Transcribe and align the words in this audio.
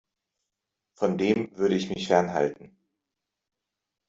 Von 0.97 1.19
dem 1.19 1.55
würde 1.57 1.75
ich 1.75 1.91
mich 1.91 2.07
fernhalten. 2.07 2.75